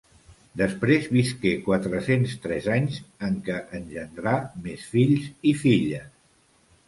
Després 0.59 1.09
visqué 1.17 1.49
quatre-cents 1.65 2.33
tres 2.45 2.69
anys, 2.77 2.97
en 3.27 3.37
què 3.49 3.59
engendrà 3.81 4.35
més 4.69 4.87
fills 4.95 5.27
i 5.53 5.53
filles. 5.65 6.09